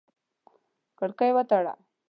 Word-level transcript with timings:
کړکۍ 0.99 1.31
وتړه! 1.33 1.73